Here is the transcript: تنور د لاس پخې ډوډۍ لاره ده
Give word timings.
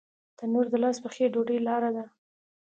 تنور 0.37 0.65
د 0.71 0.75
لاس 0.83 0.97
پخې 1.03 1.25
ډوډۍ 1.33 1.57
لاره 1.67 1.89
ده 1.95 2.05